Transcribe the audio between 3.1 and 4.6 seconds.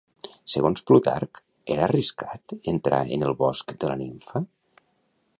en el bosc de la nimfa?